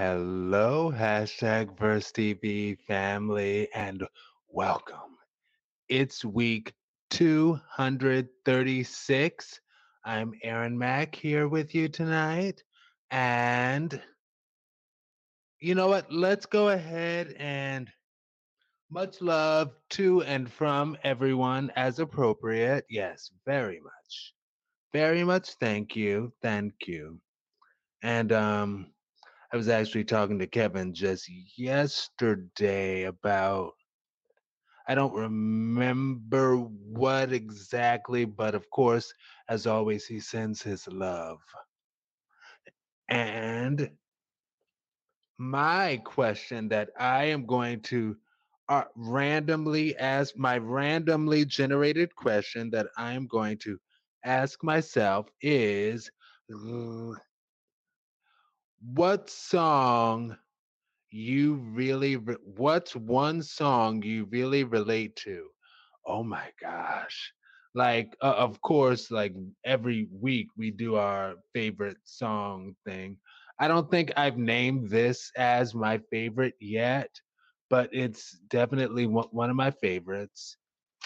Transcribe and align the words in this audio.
Hello, 0.00 0.90
hashtag 0.90 1.78
Verse 1.78 2.10
TV 2.10 2.78
family, 2.86 3.68
and 3.74 4.02
welcome. 4.48 5.18
It's 5.90 6.24
week 6.24 6.72
236. 7.10 9.60
I'm 10.06 10.32
Aaron 10.42 10.78
Mack 10.78 11.14
here 11.14 11.48
with 11.48 11.74
you 11.74 11.90
tonight. 11.90 12.62
And 13.10 14.00
you 15.60 15.74
know 15.74 15.88
what? 15.88 16.10
Let's 16.10 16.46
go 16.46 16.70
ahead 16.70 17.34
and 17.38 17.90
much 18.90 19.20
love 19.20 19.72
to 19.90 20.22
and 20.22 20.50
from 20.50 20.96
everyone 21.04 21.70
as 21.76 21.98
appropriate. 21.98 22.86
Yes, 22.88 23.30
very 23.44 23.80
much. 23.80 24.32
Very 24.94 25.24
much 25.24 25.50
thank 25.60 25.94
you. 25.94 26.32
Thank 26.40 26.72
you. 26.86 27.20
And 28.02 28.32
um 28.32 28.86
I 29.52 29.56
was 29.56 29.68
actually 29.68 30.04
talking 30.04 30.38
to 30.38 30.46
Kevin 30.46 30.94
just 30.94 31.28
yesterday 31.56 33.04
about 33.04 33.72
I 34.88 34.94
don't 34.94 35.14
remember 35.14 36.56
what 36.56 37.32
exactly, 37.32 38.24
but 38.24 38.54
of 38.56 38.68
course, 38.70 39.12
as 39.48 39.66
always, 39.66 40.04
he 40.06 40.18
sends 40.18 40.62
his 40.62 40.88
love. 40.88 41.38
And 43.08 43.90
my 45.38 46.00
question 46.04 46.68
that 46.70 46.90
I 46.98 47.26
am 47.26 47.46
going 47.46 47.80
to 47.82 48.16
uh, 48.68 48.84
randomly 48.96 49.96
ask, 49.96 50.36
my 50.36 50.58
randomly 50.58 51.44
generated 51.44 52.14
question 52.16 52.70
that 52.70 52.88
I 52.96 53.12
am 53.12 53.26
going 53.26 53.58
to 53.58 53.78
ask 54.24 54.62
myself 54.64 55.28
is 55.40 56.10
what 58.80 59.28
song 59.30 60.36
you 61.10 61.54
really 61.54 62.16
re- 62.16 62.36
what's 62.44 62.94
one 62.96 63.42
song 63.42 64.02
you 64.02 64.24
really 64.26 64.64
relate 64.64 65.16
to? 65.16 65.48
Oh 66.06 66.22
my 66.22 66.50
gosh. 66.60 67.32
Like 67.74 68.16
uh, 68.22 68.34
of 68.36 68.60
course 68.62 69.10
like 69.10 69.34
every 69.64 70.08
week 70.12 70.48
we 70.56 70.70
do 70.70 70.96
our 70.96 71.34
favorite 71.54 71.98
song 72.04 72.74
thing. 72.84 73.16
I 73.58 73.68
don't 73.68 73.90
think 73.90 74.12
i've 74.16 74.38
named 74.38 74.90
this 74.90 75.30
as 75.36 75.74
my 75.74 75.98
favorite 76.10 76.54
yet 76.60 77.10
but 77.70 77.88
it's 77.92 78.38
definitely 78.50 79.06
one 79.06 79.50
of 79.50 79.56
my 79.56 79.70
favorites. 79.70 80.56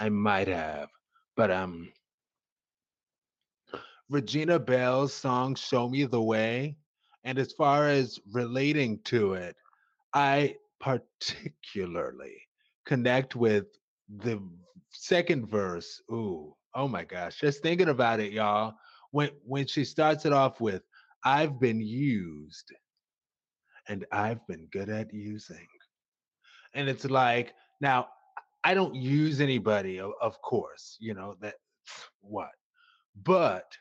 I 0.00 0.08
might 0.10 0.48
have 0.48 0.88
but 1.36 1.50
um 1.50 1.92
regina 4.08 4.58
belle's 4.58 5.12
song 5.14 5.54
show 5.54 5.88
me 5.88 6.04
the 6.04 6.20
way 6.22 6.76
and 7.24 7.38
as 7.38 7.52
far 7.52 7.88
as 7.88 8.20
relating 8.32 9.00
to 9.04 9.34
it, 9.34 9.56
I 10.12 10.56
particularly 10.80 12.36
connect 12.84 13.34
with 13.34 13.64
the 14.08 14.40
second 14.90 15.48
verse. 15.48 16.00
Ooh, 16.12 16.54
oh 16.74 16.88
my 16.88 17.04
gosh. 17.04 17.40
Just 17.40 17.62
thinking 17.62 17.88
about 17.88 18.20
it, 18.20 18.32
y'all. 18.32 18.74
When 19.10 19.30
when 19.44 19.66
she 19.66 19.84
starts 19.84 20.26
it 20.26 20.32
off 20.32 20.60
with, 20.60 20.82
I've 21.24 21.58
been 21.58 21.80
used 21.80 22.72
and 23.88 24.04
I've 24.12 24.46
been 24.46 24.66
good 24.72 24.88
at 24.88 25.12
using. 25.12 25.66
And 26.74 26.88
it's 26.88 27.04
like, 27.04 27.54
now 27.80 28.08
I 28.64 28.74
don't 28.74 28.94
use 28.94 29.40
anybody, 29.40 30.00
of 30.00 30.42
course, 30.42 30.96
you 31.00 31.14
know, 31.14 31.36
that 31.40 31.54
what? 32.20 32.50
But 33.22 33.76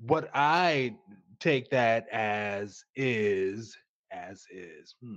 what 0.00 0.28
I 0.34 0.96
take 1.42 1.70
that 1.70 2.08
as 2.12 2.84
is 2.94 3.76
as 4.12 4.44
is. 4.50 4.94
Hmm. 5.02 5.16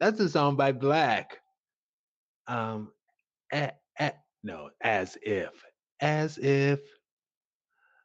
That's 0.00 0.20
a 0.20 0.28
song 0.28 0.56
by 0.56 0.72
Blaque. 0.72 1.36
Um, 2.46 2.92
a, 3.52 3.72
a, 3.98 4.12
no, 4.42 4.70
as 4.80 5.18
if, 5.22 5.50
as 6.00 6.38
if 6.38 6.80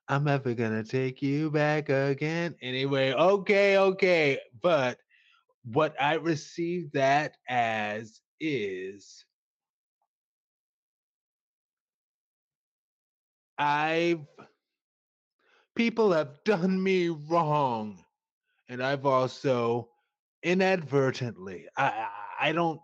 I'm 0.10 0.28
ever 0.28 0.54
gonna 0.54 0.84
take 0.84 1.22
you 1.22 1.50
back 1.50 1.88
again. 1.90 2.56
Anyway, 2.62 3.14
okay, 3.14 3.78
okay. 3.78 4.40
But 4.62 4.98
what 5.64 5.96
I 6.02 6.16
receive 6.16 6.92
that 6.92 7.38
as 7.48 8.20
is 8.42 9.24
I've 13.58 14.26
people 15.76 16.12
have 16.12 16.44
done 16.46 16.82
me 16.82 17.10
wrong, 17.10 18.04
and 18.70 18.84
I've 18.84 19.06
also 19.06 19.90
inadvertently. 20.44 21.68
I 21.78 22.08
I 22.40 22.52
don't 22.52 22.82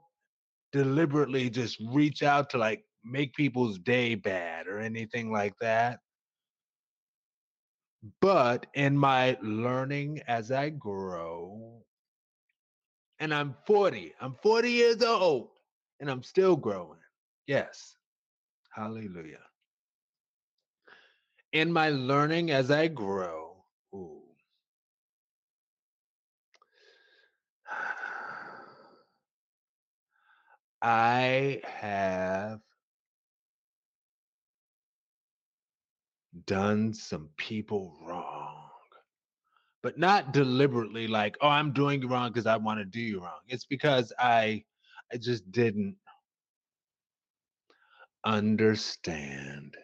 deliberately 0.72 1.50
just 1.50 1.80
reach 1.92 2.24
out 2.24 2.50
to 2.52 2.58
like 2.58 2.84
make 3.04 3.34
people's 3.34 3.80
day 3.80 4.16
bad 4.16 4.68
or 4.68 4.80
anything 4.80 5.32
like 5.32 5.54
that. 5.62 6.00
But 8.22 8.68
in 8.76 8.98
my 8.98 9.38
learning 9.42 10.22
as 10.28 10.52
I 10.52 10.70
grow, 10.70 11.84
and 13.20 13.34
I'm 13.34 13.56
40, 13.66 14.14
I'm 14.22 14.36
40 14.42 14.72
years 14.72 15.04
old 15.04 15.50
and 16.00 16.10
I'm 16.10 16.24
still 16.24 16.56
growing. 16.56 17.00
Yes. 17.48 17.96
Hallelujah. 18.74 19.49
In 21.54 21.74
my 21.74 21.90
learning 21.90 22.52
as 22.52 22.72
I 22.72 22.90
grow, 22.90 23.66
ooh, 23.96 24.22
I 30.84 31.62
have 31.66 32.62
done 36.48 36.94
some 36.94 37.30
people 37.38 37.98
wrong. 38.04 38.70
but 39.84 40.00
not 40.00 40.34
deliberately 40.34 41.08
like 41.08 41.38
oh 41.42 41.50
i'm 41.50 41.74
doing 41.74 42.04
you 42.04 42.10
wrong 42.10 42.32
because 42.32 42.48
i 42.48 42.58
want 42.58 42.80
to 42.80 42.86
do 42.86 43.02
you 43.02 43.22
wrong 43.22 43.42
it's 43.48 43.66
because 43.66 44.14
i 44.20 44.64
i 45.14 45.18
just 45.18 45.52
didn't 45.52 45.98
understand 48.26 49.76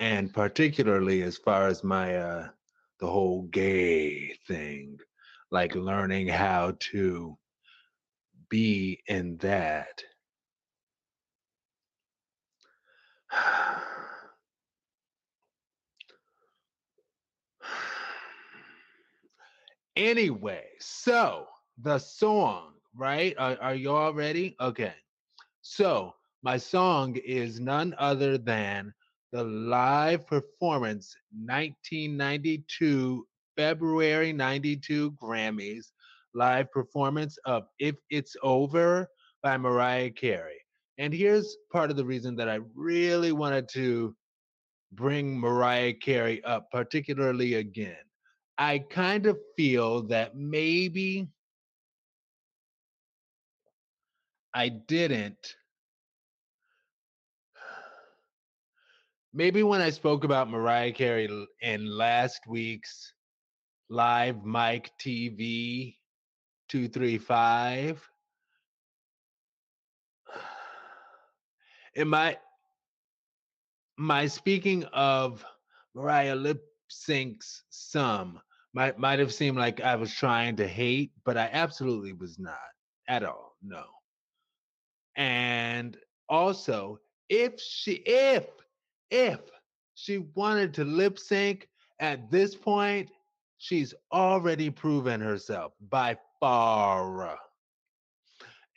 and 0.00 0.34
particularly 0.34 1.22
as 1.22 1.36
far 1.36 1.68
as 1.68 1.84
my 1.84 2.16
uh 2.16 2.48
the 2.98 3.06
whole 3.06 3.42
gay 3.52 4.34
thing 4.48 4.98
like 5.50 5.74
learning 5.76 6.26
how 6.26 6.74
to 6.80 7.38
be 8.48 9.00
in 9.06 9.36
that 9.36 10.02
anyway 19.96 20.64
so 20.80 21.46
the 21.82 21.98
song 21.98 22.72
right? 22.94 23.34
Are, 23.38 23.56
are 23.60 23.74
you 23.74 23.90
all 23.90 24.12
ready? 24.12 24.56
Okay. 24.60 24.94
So, 25.62 26.14
my 26.42 26.56
song 26.56 27.16
is 27.16 27.60
none 27.60 27.94
other 27.98 28.38
than 28.38 28.94
the 29.32 29.44
live 29.44 30.26
performance 30.26 31.14
1992 31.32 33.26
February 33.56 34.32
92 34.32 35.12
Grammys 35.12 35.92
live 36.34 36.70
performance 36.72 37.38
of 37.44 37.64
If 37.78 37.96
It's 38.10 38.36
Over 38.42 39.08
by 39.42 39.56
Mariah 39.56 40.10
Carey. 40.10 40.60
And 40.98 41.12
here's 41.12 41.56
part 41.72 41.90
of 41.90 41.96
the 41.96 42.04
reason 42.04 42.36
that 42.36 42.48
I 42.48 42.60
really 42.74 43.32
wanted 43.32 43.68
to 43.70 44.14
bring 44.92 45.38
Mariah 45.38 45.94
Carey 45.94 46.42
up, 46.44 46.70
particularly 46.70 47.54
again. 47.54 47.96
I 48.58 48.78
kind 48.78 49.26
of 49.26 49.38
feel 49.56 50.02
that 50.08 50.36
maybe 50.36 51.28
I 54.52 54.68
didn't 54.68 55.54
Maybe 59.32 59.62
when 59.62 59.80
I 59.80 59.90
spoke 59.90 60.24
about 60.24 60.50
Mariah 60.50 60.90
Carey 60.90 61.28
in 61.62 61.86
last 61.86 62.40
week's 62.48 63.14
live 63.88 64.44
mic 64.44 64.90
TV 65.00 65.94
235, 66.68 68.10
in 71.94 72.08
my 72.08 72.36
my 73.96 74.26
speaking 74.26 74.82
of 74.86 75.44
Mariah 75.94 76.34
lip 76.34 76.64
syncs 76.90 77.60
some 77.70 78.40
might 78.72 78.98
might 78.98 79.20
have 79.20 79.32
seemed 79.32 79.58
like 79.58 79.80
I 79.80 79.94
was 79.94 80.12
trying 80.12 80.56
to 80.56 80.66
hate, 80.66 81.12
but 81.24 81.36
I 81.36 81.48
absolutely 81.52 82.14
was 82.14 82.40
not 82.40 82.58
at 83.06 83.22
all. 83.22 83.54
No. 83.62 83.84
And 85.14 85.96
also, 86.28 86.98
if 87.28 87.60
she 87.60 87.92
if 87.92 88.46
if 89.10 89.40
she 89.94 90.18
wanted 90.34 90.72
to 90.74 90.84
lip 90.84 91.18
sync 91.18 91.68
at 91.98 92.30
this 92.30 92.54
point, 92.54 93.10
she's 93.58 93.94
already 94.12 94.70
proven 94.70 95.20
herself 95.20 95.72
by 95.90 96.16
far. 96.40 97.38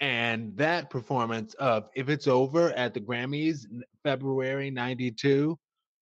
And 0.01 0.57
that 0.57 0.89
performance 0.89 1.53
of 1.55 1.87
If 1.95 2.09
It's 2.09 2.27
Over 2.27 2.71
at 2.71 2.93
the 2.93 2.99
Grammys, 2.99 3.65
February 4.03 4.69
92, 4.69 5.57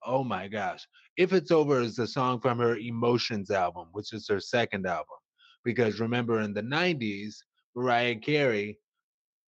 oh 0.06 0.24
my 0.24 0.48
gosh. 0.48 0.88
If 1.18 1.33
It's 1.33 1.51
Over 1.51 1.81
is 1.81 2.00
a 2.00 2.07
song 2.07 2.39
from 2.39 2.57
her 2.57 2.78
Emotions 2.78 3.51
album, 3.51 3.89
which 3.92 4.13
is 4.13 4.28
her 4.28 4.39
second 4.39 4.88
album. 4.88 5.18
Because 5.63 6.00
remember, 6.00 6.42
in 6.42 6.54
the 6.54 6.63
90s, 6.63 7.36
Mariah 7.75 8.16
Carey, 8.16 8.80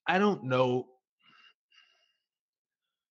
I 0.07 0.19
don't 0.19 0.43
know 0.43 0.85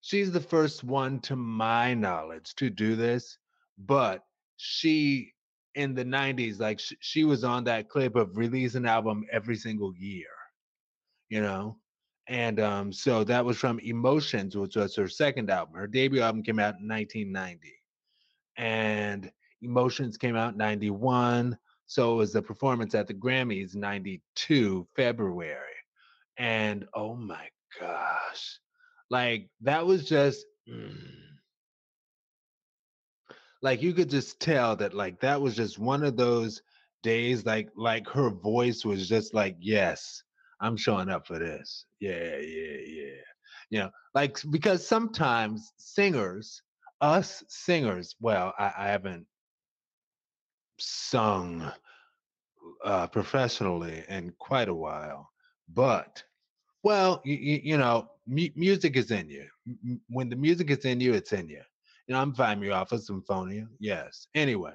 she's 0.02 0.30
the 0.30 0.40
first 0.40 0.84
one 0.84 1.18
to 1.20 1.36
my 1.36 1.94
knowledge 1.94 2.54
to 2.54 2.68
do 2.68 2.94
this 2.96 3.38
but 3.78 4.24
she 4.58 5.32
in 5.74 5.94
the 5.94 6.04
90s 6.04 6.60
like 6.60 6.78
sh- 6.78 6.92
she 7.00 7.24
was 7.24 7.44
on 7.44 7.64
that 7.64 7.88
clip 7.88 8.14
of 8.14 8.36
release 8.36 8.74
an 8.74 8.84
album 8.86 9.24
every 9.32 9.56
single 9.56 9.94
year 9.96 10.28
you 11.32 11.40
know? 11.40 11.78
And 12.28 12.60
um 12.60 12.92
so 12.92 13.24
that 13.24 13.44
was 13.44 13.58
from 13.58 13.80
emotions 13.80 14.56
which 14.56 14.76
was 14.76 14.94
her 14.96 15.08
second 15.08 15.50
album. 15.50 15.74
Her 15.74 15.86
debut 15.86 16.20
album 16.20 16.42
came 16.42 16.60
out 16.60 16.78
in 16.78 16.86
1990 16.86 17.72
and 18.58 19.32
emotions 19.62 20.16
came 20.18 20.36
out 20.36 20.52
in 20.52 20.58
91 20.58 21.56
so 21.86 22.12
it 22.12 22.16
was 22.16 22.32
the 22.32 22.42
performance 22.42 22.94
at 22.94 23.06
the 23.06 23.14
grammys 23.14 23.74
92 23.74 24.86
february 24.94 25.56
and 26.36 26.84
oh 26.94 27.14
my 27.14 27.48
gosh 27.80 28.58
like 29.12 29.50
that 29.60 29.86
was 29.86 30.08
just 30.08 30.46
mm, 30.66 30.96
like 33.60 33.82
you 33.82 33.92
could 33.92 34.08
just 34.08 34.40
tell 34.40 34.74
that 34.74 34.94
like 34.94 35.20
that 35.20 35.40
was 35.40 35.54
just 35.54 35.78
one 35.78 36.02
of 36.02 36.16
those 36.16 36.62
days 37.02 37.44
like 37.44 37.68
like 37.76 38.08
her 38.08 38.30
voice 38.30 38.86
was 38.86 39.06
just 39.06 39.34
like 39.34 39.54
yes 39.60 40.22
i'm 40.62 40.76
showing 40.78 41.10
up 41.10 41.26
for 41.26 41.38
this. 41.38 41.84
Yeah 42.00 42.38
yeah 42.38 42.78
yeah. 42.86 43.20
You 43.68 43.78
know 43.80 43.90
like 44.14 44.38
because 44.50 44.86
sometimes 44.86 45.72
singers 45.76 46.62
us 47.02 47.44
singers 47.48 48.16
well 48.18 48.54
i, 48.58 48.72
I 48.78 48.88
haven't 48.88 49.26
sung 50.78 51.70
uh 52.84 53.06
professionally 53.08 54.04
in 54.08 54.32
quite 54.38 54.68
a 54.68 54.74
while 54.74 55.28
but 55.68 56.22
well, 56.82 57.20
you, 57.24 57.36
you, 57.36 57.60
you 57.64 57.78
know, 57.78 58.08
mu- 58.26 58.48
music 58.56 58.96
is 58.96 59.10
in 59.10 59.28
you. 59.28 59.46
M- 59.68 60.00
When 60.08 60.28
the 60.28 60.36
music 60.36 60.70
is 60.70 60.84
in 60.84 61.00
you, 61.00 61.14
it's 61.14 61.32
in 61.32 61.48
you. 61.48 61.62
You 62.06 62.14
know, 62.14 62.20
I'm 62.20 62.34
Vimy 62.34 62.70
off 62.70 62.92
of 62.92 63.02
Symphonia. 63.02 63.66
Yes. 63.78 64.26
Anyway, 64.34 64.74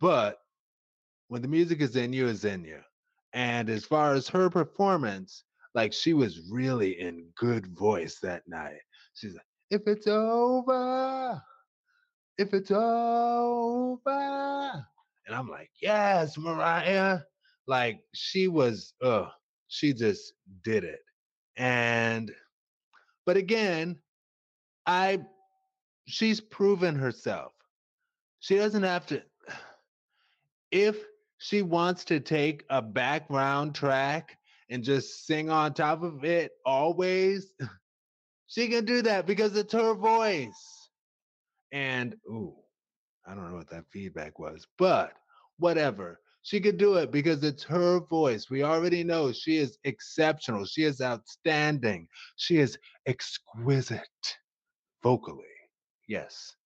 but 0.00 0.38
when 1.28 1.42
the 1.42 1.48
music 1.48 1.80
is 1.80 1.96
in 1.96 2.12
you, 2.12 2.28
it's 2.28 2.44
in 2.44 2.64
you. 2.64 2.80
And 3.32 3.68
as 3.70 3.84
far 3.84 4.14
as 4.14 4.28
her 4.28 4.50
performance, 4.50 5.44
like 5.74 5.92
she 5.92 6.14
was 6.14 6.50
really 6.50 7.00
in 7.00 7.28
good 7.36 7.66
voice 7.78 8.18
that 8.22 8.42
night. 8.48 8.80
She's 9.14 9.34
like, 9.34 9.42
if 9.70 9.82
it's 9.86 10.06
over, 10.06 11.42
if 12.38 12.54
it's 12.54 12.70
over. 12.70 14.00
And 15.26 15.36
I'm 15.36 15.48
like, 15.48 15.70
yes, 15.80 16.38
Mariah. 16.38 17.20
Like 17.66 18.00
she 18.14 18.48
was, 18.48 18.94
uh, 19.02 19.26
she 19.68 19.92
just 19.92 20.32
did 20.64 20.84
it. 20.84 21.00
And 21.58 22.32
but 23.26 23.36
again, 23.36 23.98
I 24.86 25.20
she's 26.06 26.40
proven 26.40 26.94
herself. 26.94 27.52
She 28.40 28.56
doesn't 28.56 28.84
have 28.84 29.06
to 29.06 29.22
if 30.70 30.96
she 31.38 31.62
wants 31.62 32.04
to 32.04 32.20
take 32.20 32.64
a 32.70 32.82
background 32.82 33.74
track 33.74 34.36
and 34.70 34.82
just 34.84 35.26
sing 35.26 35.50
on 35.50 35.72
top 35.72 36.02
of 36.02 36.24
it 36.24 36.52
always, 36.66 37.52
she 38.46 38.68
can 38.68 38.84
do 38.84 39.02
that 39.02 39.26
because 39.26 39.56
it's 39.56 39.72
her 39.72 39.94
voice. 39.94 40.90
And 41.72 42.16
ooh, 42.28 42.54
I 43.26 43.34
don't 43.34 43.50
know 43.50 43.56
what 43.56 43.70
that 43.70 43.84
feedback 43.90 44.38
was, 44.38 44.66
but 44.78 45.12
whatever. 45.58 46.20
She 46.48 46.60
could 46.60 46.78
do 46.78 46.94
it 46.94 47.10
because 47.12 47.44
it's 47.44 47.62
her 47.64 48.00
voice. 48.00 48.48
We 48.48 48.62
already 48.62 49.04
know 49.04 49.32
she 49.32 49.58
is 49.58 49.76
exceptional. 49.84 50.64
She 50.64 50.84
is 50.84 51.02
outstanding. 51.02 52.08
She 52.36 52.56
is 52.56 52.78
exquisite 53.04 54.38
vocally. 55.02 55.44
Yes. 56.06 56.56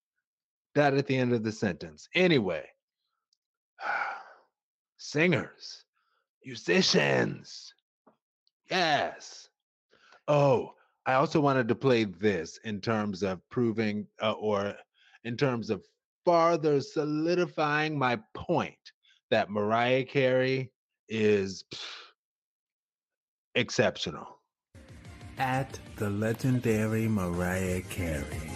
That 0.77 0.95
at 0.95 1.09
the 1.09 1.17
end 1.17 1.33
of 1.33 1.43
the 1.43 1.51
sentence. 1.51 2.09
Anyway, 2.15 2.65
singers, 4.99 5.85
musicians. 6.47 7.75
Yes. 8.71 9.49
Oh, 10.29 10.75
I 11.07 11.15
also 11.15 11.41
wanted 11.41 11.67
to 11.67 11.75
play 11.75 12.05
this 12.05 12.61
in 12.63 12.81
terms 12.81 13.25
of 13.25 13.41
proving 13.51 14.07
uh, 14.23 14.31
or 14.35 14.77
in 15.25 15.37
terms 15.37 15.71
of 15.71 15.85
farther 16.25 16.81
solidifying 16.81 17.99
my 17.99 18.21
point 18.33 18.93
that 19.33 19.49
Mariah 19.49 20.05
Carey 20.05 20.71
is 21.09 21.65
pff, 21.75 21.81
exceptional. 23.55 24.27
At 25.39 25.79
the 25.97 26.11
legendary 26.11 27.09
Mariah 27.09 27.81
Carey. 27.81 28.53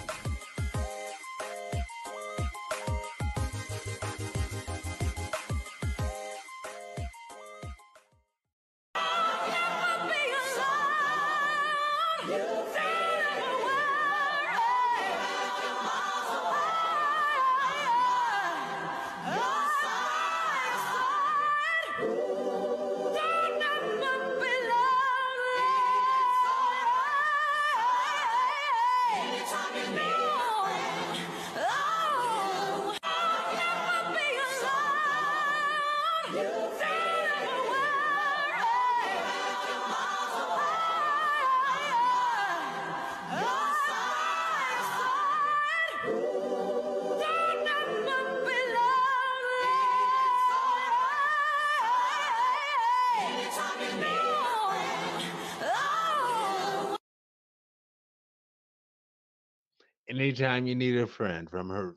Anytime 60.18 60.66
you 60.66 60.74
need 60.74 60.96
a 60.96 61.06
friend 61.06 61.50
from 61.50 61.68
her 61.68 61.94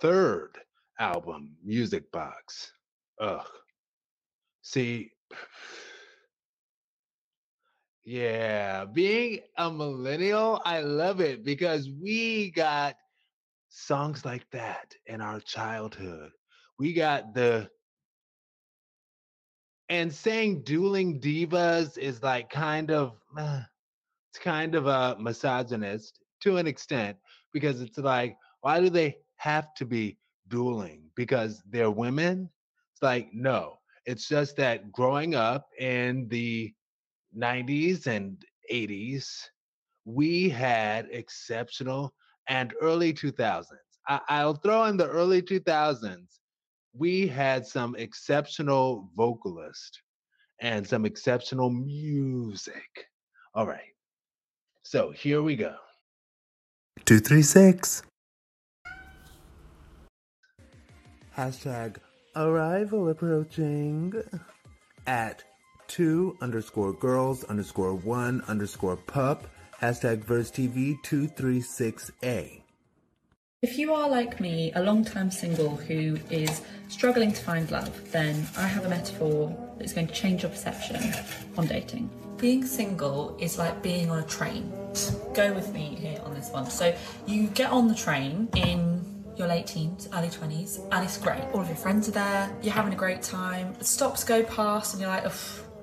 third 0.00 0.56
album, 1.00 1.56
Music 1.64 2.12
Box. 2.12 2.72
Ugh. 3.20 3.44
See, 4.62 5.10
yeah, 8.04 8.84
being 8.84 9.40
a 9.58 9.68
millennial, 9.68 10.62
I 10.64 10.80
love 10.82 11.20
it 11.20 11.44
because 11.44 11.90
we 11.90 12.52
got 12.52 12.94
songs 13.68 14.24
like 14.24 14.48
that 14.52 14.94
in 15.06 15.20
our 15.20 15.40
childhood. 15.40 16.30
We 16.78 16.92
got 16.92 17.34
the 17.34 17.68
and 19.88 20.14
saying 20.14 20.62
dueling 20.62 21.20
divas 21.20 21.98
is 21.98 22.22
like 22.22 22.48
kind 22.48 22.92
of 22.92 23.16
uh, 23.36 23.62
it's 24.30 24.38
kind 24.38 24.76
of 24.76 24.86
a 24.86 25.16
misogynist 25.18 26.20
to 26.42 26.58
an 26.58 26.68
extent 26.68 27.16
because 27.56 27.80
it's 27.80 27.96
like 27.96 28.36
why 28.60 28.80
do 28.80 28.90
they 28.90 29.16
have 29.36 29.72
to 29.78 29.86
be 29.86 30.18
dueling? 30.48 31.00
Because 31.14 31.62
they're 31.70 31.90
women? 31.90 32.50
It's 32.92 33.02
like 33.02 33.28
no 33.32 33.78
it's 34.04 34.28
just 34.28 34.56
that 34.56 34.92
growing 34.92 35.34
up 35.34 35.66
in 35.78 36.28
the 36.28 36.72
90s 37.36 38.06
and 38.06 38.36
80s 38.70 39.26
we 40.04 40.50
had 40.50 41.08
exceptional 41.10 42.14
and 42.48 42.72
early 42.80 43.12
2000s 43.12 43.64
I, 44.08 44.20
i'll 44.28 44.54
throw 44.54 44.84
in 44.84 44.96
the 44.96 45.08
early 45.08 45.42
2000s 45.42 46.38
we 46.92 47.26
had 47.26 47.66
some 47.66 47.96
exceptional 47.96 49.10
vocalists 49.14 50.00
and 50.60 50.86
some 50.86 51.04
exceptional 51.04 51.70
music. 51.70 53.08
All 53.54 53.66
right. 53.66 53.92
So 54.82 55.10
here 55.10 55.42
we 55.42 55.56
go 55.56 55.74
236 57.06 58.02
hashtag 61.38 61.98
Arrival 62.34 63.10
approaching 63.10 64.12
at 65.06 65.44
two 65.86 66.36
underscore 66.40 66.92
girls 66.94 67.44
underscore 67.44 67.94
one 67.94 68.42
underscore 68.48 68.96
pup 68.96 69.46
hashtag 69.80 70.24
verse 70.24 70.50
TV 70.50 70.96
236A. 71.04 72.62
If 73.62 73.78
you 73.78 73.94
are 73.94 74.08
like 74.08 74.40
me, 74.40 74.72
a 74.74 74.82
long 74.82 75.04
time 75.04 75.30
single 75.30 75.76
who 75.76 76.18
is 76.28 76.60
struggling 76.88 77.32
to 77.32 77.40
find 77.40 77.70
love, 77.70 78.10
then 78.10 78.48
I 78.58 78.66
have 78.66 78.84
a 78.84 78.88
metaphor 78.88 79.56
that's 79.78 79.92
going 79.92 80.08
to 80.08 80.12
change 80.12 80.42
your 80.42 80.50
perception 80.50 81.14
on 81.56 81.68
dating. 81.68 82.10
Being 82.38 82.66
single 82.66 83.36
is 83.40 83.58
like 83.58 83.82
being 83.82 84.10
on 84.10 84.18
a 84.18 84.26
train. 84.26 84.72
Go 85.34 85.52
with 85.54 85.72
me 85.72 85.96
here 85.98 86.20
on 86.24 86.34
this 86.34 86.50
one. 86.50 86.68
So 86.68 86.94
you 87.26 87.46
get 87.48 87.70
on 87.70 87.88
the 87.88 87.94
train 87.94 88.48
in 88.54 89.04
your 89.36 89.48
late 89.48 89.66
teens, 89.66 90.08
early 90.14 90.28
20s, 90.28 90.86
and 90.92 91.04
it's 91.04 91.18
great. 91.18 91.42
All 91.52 91.60
of 91.60 91.66
your 91.66 91.76
friends 91.76 92.08
are 92.08 92.12
there, 92.12 92.56
you're 92.62 92.72
having 92.72 92.92
a 92.92 92.96
great 92.96 93.22
time. 93.22 93.74
Stops 93.80 94.24
go 94.24 94.42
past, 94.42 94.94
and 94.94 95.00
you're 95.00 95.10
like, 95.10 95.24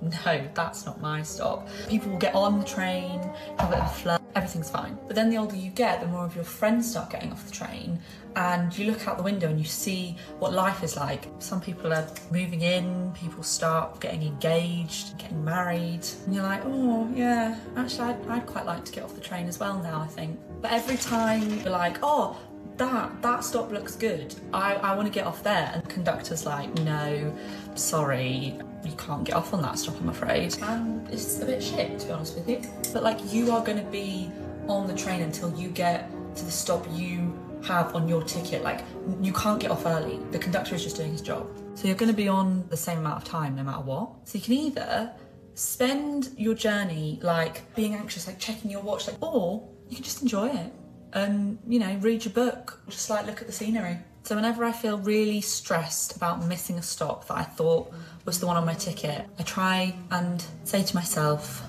no, 0.04 0.48
that's 0.54 0.86
not 0.86 1.02
my 1.02 1.22
stop. 1.22 1.68
People 1.88 2.12
will 2.12 2.20
get 2.20 2.36
on 2.36 2.60
the 2.60 2.66
train, 2.66 3.20
have 3.60 3.70
a 3.70 3.76
bit 3.76 3.80
of 3.80 3.96
flirt, 3.96 4.22
everything's 4.36 4.70
fine. 4.70 4.98
But 5.08 5.16
then 5.16 5.30
the 5.30 5.38
older 5.38 5.56
you 5.56 5.70
get, 5.72 6.02
the 6.02 6.08
more 6.08 6.26
of 6.26 6.36
your 6.36 6.44
friends 6.44 6.90
start 6.90 7.10
getting 7.10 7.32
off 7.32 7.46
the 7.46 7.52
train, 7.52 8.00
and 8.36 8.76
you 8.76 8.90
look 8.90 9.08
out 9.08 9.18
the 9.18 9.24
window 9.24 9.48
and 9.48 9.60
you 9.60 9.66
see 9.66 10.18
what 10.40 10.54
life 10.54 10.84
is 10.84 10.96
like. 10.96 11.28
Some 11.40 11.62
people 11.62 11.94
are 11.94 12.08
moving 12.32 12.62
in, 12.62 13.12
people 13.14 13.44
start 13.44 14.00
getting 14.00 14.24
engaged, 14.24 15.18
getting 15.18 15.44
married, 15.46 16.06
and 16.26 16.34
you're 16.34 16.44
like, 16.44 16.62
oh, 16.66 17.10
yeah, 17.16 17.60
actually, 17.76 18.10
I'd, 18.10 18.28
I'd 18.28 18.46
quite 18.46 18.66
like 18.66 18.86
to 18.86 18.92
get 18.92 19.04
off 19.04 19.14
the 19.16 19.22
train 19.22 19.48
as 19.48 19.60
well 19.60 19.82
now, 19.82 20.02
I 20.02 20.08
think. 20.08 20.40
But 20.62 20.72
every 20.72 20.98
time 20.98 21.60
you're 21.60 21.70
like, 21.70 21.98
oh, 22.02 22.38
that 22.78 23.22
that 23.22 23.44
stop 23.44 23.72
looks 23.72 23.96
good. 23.96 24.34
I, 24.52 24.74
I 24.76 24.96
want 24.96 25.08
to 25.08 25.14
get 25.14 25.28
off 25.28 25.44
there. 25.44 25.72
And 25.76 25.84
the 25.84 25.88
conductor's 25.88 26.46
like, 26.46 26.74
no, 26.80 27.32
sorry, 27.76 28.60
you 28.84 28.92
can't 28.98 29.24
get 29.24 29.36
off 29.36 29.54
on 29.54 29.62
that 29.62 29.80
stop, 29.80 30.00
I'm 30.00 30.10
afraid. 30.10 30.58
And 30.62 31.08
it's 31.10 31.40
a 31.42 31.46
bit 31.46 31.62
shit, 31.62 32.00
to 32.00 32.08
be 32.08 32.12
honest 32.12 32.36
with 32.36 32.50
you. 32.50 32.62
But 32.92 33.04
like, 33.04 33.34
you 33.34 33.52
are 33.52 33.64
going 33.64 33.78
to 33.78 33.92
be 33.92 34.32
on 34.68 34.88
the 34.88 34.96
train 34.96 35.22
until 35.22 35.54
you 35.56 35.70
get 35.70 36.10
to 36.36 36.46
the 36.46 36.52
stop 36.52 36.86
you 36.92 37.38
have 37.64 37.96
on 37.96 38.08
your 38.08 38.24
ticket. 38.24 38.64
Like, 38.64 38.82
you 39.22 39.34
can't 39.34 39.60
get 39.60 39.72
off 39.72 39.86
early. 39.86 40.20
The 40.32 40.40
conductor 40.40 40.76
is 40.76 40.84
just 40.84 40.98
doing 40.98 41.12
his 41.12 41.22
job. 41.22 41.48
So 41.76 41.88
you're 41.88 41.98
going 41.98 42.12
to 42.12 42.18
be 42.18 42.28
on 42.28 42.68
the 42.70 42.78
same 42.78 43.00
amount 43.00 43.18
of 43.18 43.24
time 43.24 43.56
no 43.56 43.64
matter 43.64 43.82
what. 43.82 44.12
So 44.26 44.38
you 44.38 44.44
can 44.44 44.54
either 44.54 45.12
spend 45.56 46.30
your 46.38 46.54
journey 46.54 47.20
like 47.22 47.74
being 47.76 47.96
anxious, 47.96 48.28
like 48.28 48.40
checking 48.40 48.70
your 48.70 48.82
watch, 48.82 49.08
like, 49.08 49.22
or 49.22 49.68
you 49.90 49.96
can 49.96 50.04
just 50.04 50.22
enjoy 50.22 50.50
it 50.50 50.74
and 51.14 51.60
you 51.68 51.80
know 51.80 51.96
read 52.02 52.26
your 52.26 52.34
book 52.34 52.82
just 52.90 53.10
like 53.10 53.26
look 53.26 53.40
at 53.40 53.48
the 53.48 53.54
scenery 53.54 53.98
so 54.24 54.36
whenever 54.36 54.66
i 54.66 54.72
feel 54.72 54.98
really 55.00 55.42
stressed 55.42 56.16
about 56.16 56.46
missing 56.46 56.78
a 56.78 56.82
stop 56.82 57.28
that 57.28 57.38
i 57.38 57.44
thought 57.44 57.92
was 58.26 58.40
the 58.40 58.48
one 58.48 58.58
on 58.58 58.66
my 58.66 58.74
ticket 58.74 59.26
i 59.40 59.44
try 59.44 59.96
and 60.12 60.46
say 60.64 60.82
to 60.84 60.96
myself 60.96 61.64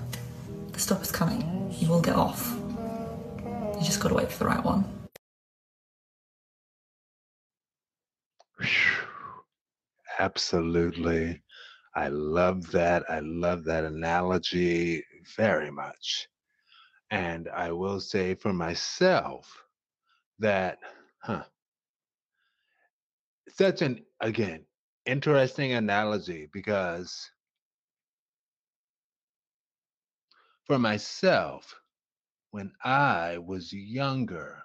the 0.74 0.80
stop 0.80 1.02
is 1.02 1.12
coming. 1.12 1.72
You 1.78 1.88
will 1.88 2.00
get 2.00 2.16
off. 2.16 2.52
You 3.44 3.84
just 3.84 4.00
got 4.00 4.08
to 4.08 4.14
wait 4.14 4.30
for 4.30 4.40
the 4.40 4.46
right 4.46 4.64
one. 4.64 4.84
Absolutely. 10.18 11.40
I 11.94 12.08
love 12.08 12.70
that. 12.72 13.04
I 13.08 13.20
love 13.20 13.62
that 13.64 13.84
analogy 13.84 15.04
very 15.36 15.70
much. 15.70 16.28
And 17.10 17.48
I 17.54 17.70
will 17.70 18.00
say 18.00 18.34
for 18.34 18.52
myself 18.52 19.48
that, 20.40 20.78
huh, 21.20 21.44
such 23.56 23.82
an, 23.82 24.04
again, 24.20 24.64
interesting 25.06 25.74
analogy 25.74 26.48
because 26.52 27.30
for 30.64 30.78
myself, 30.78 31.72
when 32.50 32.72
I 32.84 33.38
was 33.38 33.72
younger, 33.72 34.62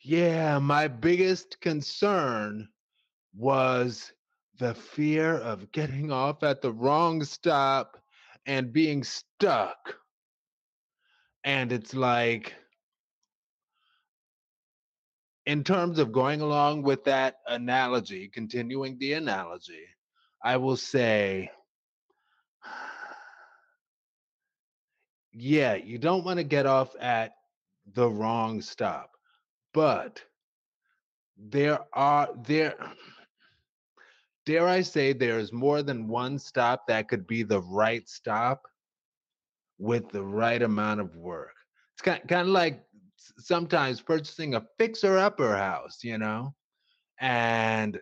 yeah, 0.00 0.58
my 0.58 0.88
biggest 0.88 1.60
concern 1.60 2.66
was 3.36 4.10
the 4.58 4.74
fear 4.74 5.36
of 5.36 5.70
getting 5.72 6.10
off 6.10 6.42
at 6.42 6.62
the 6.62 6.72
wrong 6.72 7.22
stop 7.22 7.98
and 8.46 8.72
being 8.72 9.04
stuck. 9.04 9.94
And 11.44 11.70
it's 11.70 11.94
like, 11.94 12.54
in 15.46 15.64
terms 15.64 15.98
of 15.98 16.12
going 16.12 16.40
along 16.40 16.82
with 16.82 17.04
that 17.04 17.36
analogy, 17.46 18.28
continuing 18.28 18.98
the 18.98 19.14
analogy, 19.14 19.86
I 20.42 20.56
will 20.56 20.76
say, 20.76 21.50
yeah, 25.32 25.74
you 25.74 25.98
don't 25.98 26.24
want 26.24 26.38
to 26.38 26.44
get 26.44 26.66
off 26.66 26.94
at 27.00 27.32
the 27.94 28.08
wrong 28.08 28.60
stop, 28.60 29.10
but 29.72 30.22
there 31.36 31.80
are 31.92 32.28
there 32.46 32.76
dare 34.46 34.68
I 34.68 34.82
say, 34.82 35.12
there's 35.12 35.52
more 35.52 35.82
than 35.82 36.08
one 36.08 36.38
stop 36.38 36.86
that 36.86 37.08
could 37.08 37.26
be 37.26 37.42
the 37.42 37.60
right 37.60 38.08
stop 38.08 38.66
with 39.78 40.08
the 40.10 40.22
right 40.22 40.62
amount 40.62 41.00
of 41.00 41.16
work. 41.16 41.54
It's 41.94 42.02
kind, 42.02 42.20
kind 42.28 42.42
of 42.42 42.48
like 42.48 42.82
sometimes 43.38 44.00
purchasing 44.00 44.54
a 44.54 44.66
fixer 44.78 45.18
upper 45.18 45.56
house, 45.56 46.02
you 46.02 46.18
know? 46.18 46.54
And 47.20 48.00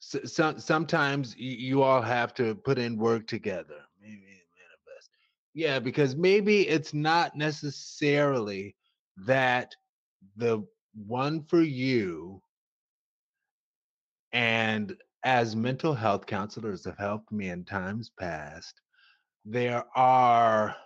so, 0.00 0.54
sometimes 0.58 1.34
you 1.36 1.82
all 1.82 2.02
have 2.02 2.34
to 2.34 2.54
put 2.54 2.78
in 2.78 2.96
work 2.96 3.26
together. 3.26 3.80
Maybe 4.00 4.16
manifest. 4.20 5.10
Yeah, 5.54 5.78
because 5.78 6.16
maybe 6.16 6.68
it's 6.68 6.92
not 6.94 7.36
necessarily 7.36 8.76
that 9.16 9.74
the 10.36 10.66
one 10.94 11.42
for 11.44 11.62
you. 11.62 12.42
And 14.32 14.96
as 15.24 15.54
mental 15.54 15.94
health 15.94 16.26
counselors 16.26 16.84
have 16.84 16.98
helped 16.98 17.30
me 17.32 17.48
in 17.48 17.64
times 17.64 18.10
past, 18.18 18.80
there 19.44 19.84
are, 19.96 20.76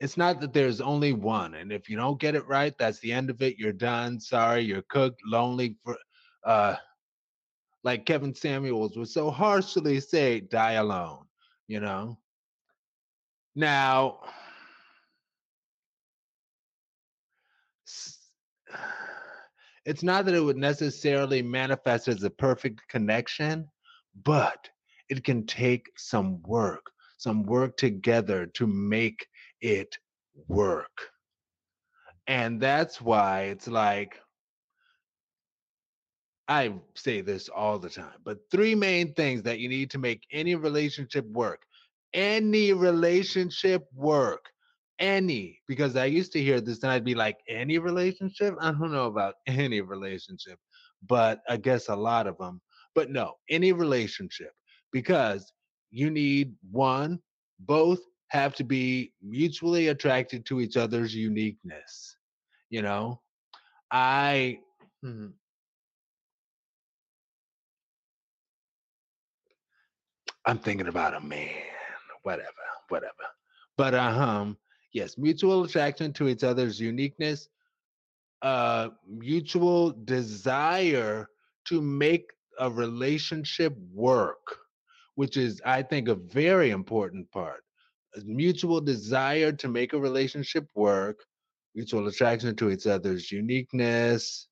it's 0.00 0.16
not 0.16 0.40
that 0.40 0.52
there's 0.52 0.80
only 0.80 1.12
one. 1.12 1.54
And 1.54 1.72
if 1.72 1.88
you 1.88 1.96
don't 1.96 2.20
get 2.20 2.34
it 2.34 2.46
right, 2.46 2.74
that's 2.78 2.98
the 3.00 3.12
end 3.12 3.30
of 3.30 3.40
it. 3.42 3.58
You're 3.58 3.72
done. 3.72 4.18
Sorry, 4.20 4.62
you're 4.62 4.82
cooked, 4.82 5.20
lonely 5.24 5.76
for, 5.84 5.96
uh, 6.44 6.76
like 7.84 8.06
Kevin 8.06 8.34
Samuels 8.34 8.96
would 8.96 9.08
so 9.08 9.30
harshly 9.30 10.00
say, 10.00 10.40
die 10.40 10.72
alone, 10.72 11.24
you 11.68 11.80
know? 11.80 12.18
Now, 13.54 14.20
it's 19.84 20.02
not 20.02 20.24
that 20.24 20.34
it 20.34 20.40
would 20.40 20.56
necessarily 20.56 21.42
manifest 21.42 22.08
as 22.08 22.22
a 22.22 22.30
perfect 22.30 22.80
connection, 22.88 23.68
but 24.24 24.68
it 25.08 25.24
can 25.24 25.44
take 25.46 25.90
some 25.96 26.42
work, 26.42 26.90
some 27.22 27.44
work 27.44 27.76
together 27.76 28.46
to 28.46 28.66
make 28.66 29.26
it 29.60 29.96
work. 30.48 31.10
And 32.26 32.60
that's 32.60 33.00
why 33.00 33.42
it's 33.42 33.68
like, 33.68 34.18
I 36.48 36.74
say 36.94 37.20
this 37.20 37.48
all 37.48 37.78
the 37.78 37.90
time, 37.90 38.18
but 38.24 38.38
three 38.50 38.74
main 38.74 39.14
things 39.14 39.42
that 39.42 39.58
you 39.58 39.68
need 39.68 39.90
to 39.92 39.98
make 39.98 40.22
any 40.32 40.54
relationship 40.54 41.24
work. 41.26 41.62
Any 42.12 42.72
relationship 42.72 43.86
work 43.94 44.52
any 45.02 45.60
because 45.66 45.96
I 45.96 46.04
used 46.04 46.32
to 46.32 46.40
hear 46.40 46.60
this 46.60 46.82
and 46.82 46.92
I'd 46.92 47.04
be 47.04 47.14
like, 47.14 47.38
any 47.48 47.78
relationship? 47.78 48.54
I 48.60 48.70
don't 48.70 48.92
know 48.92 49.06
about 49.06 49.34
any 49.46 49.80
relationship, 49.80 50.58
but 51.06 51.42
I 51.48 51.56
guess 51.56 51.88
a 51.88 51.96
lot 51.96 52.26
of 52.26 52.38
them. 52.38 52.60
But 52.94 53.10
no, 53.10 53.34
any 53.50 53.72
relationship 53.72 54.52
because 54.92 55.52
you 55.92 56.10
need 56.10 56.54
one, 56.70 57.20
both 57.60 58.00
have 58.28 58.54
to 58.56 58.64
be 58.64 59.12
mutually 59.22 59.88
attracted 59.88 60.44
to 60.46 60.60
each 60.60 60.76
other's 60.76 61.14
uniqueness. 61.14 62.16
You 62.70 62.82
know, 62.82 63.20
I. 63.90 64.58
Hmm, 65.02 65.28
I'm 70.46 70.58
thinking 70.58 70.88
about 70.88 71.14
a 71.14 71.20
man, 71.20 71.48
whatever, 72.22 72.48
whatever. 72.88 73.12
But 73.76 73.94
uh, 73.94 74.00
um, 74.00 74.56
yes, 74.92 75.16
mutual 75.16 75.64
attraction 75.64 76.12
to 76.14 76.28
each 76.28 76.42
other's 76.42 76.80
uniqueness, 76.80 77.48
uh, 78.42 78.88
mutual 79.06 79.92
desire 80.04 81.28
to 81.66 81.80
make 81.80 82.30
a 82.58 82.70
relationship 82.70 83.76
work, 83.92 84.58
which 85.14 85.36
is, 85.36 85.60
I 85.64 85.82
think, 85.82 86.08
a 86.08 86.14
very 86.14 86.70
important 86.70 87.30
part. 87.30 87.62
A 88.16 88.20
mutual 88.24 88.80
desire 88.80 89.52
to 89.52 89.68
make 89.68 89.92
a 89.92 89.98
relationship 89.98 90.68
work, 90.74 91.20
mutual 91.74 92.06
attraction 92.08 92.54
to 92.56 92.70
each 92.70 92.86
other's 92.86 93.30
uniqueness, 93.32 94.48